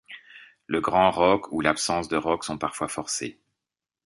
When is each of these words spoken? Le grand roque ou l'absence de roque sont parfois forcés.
Le 0.65 0.81
grand 0.81 1.11
roque 1.11 1.51
ou 1.51 1.61
l'absence 1.61 2.07
de 2.07 2.17
roque 2.17 2.43
sont 2.43 2.57
parfois 2.57 2.87
forcés. 2.87 3.39